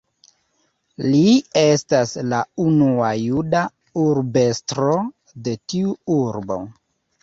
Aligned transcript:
Li 1.03 1.21
estas 1.63 2.15
la 2.33 2.41
unua 2.65 3.13
juda 3.27 3.63
urbestro 4.09 5.01
de 5.49 5.59
tiu 5.71 5.99
urbo. 6.23 6.65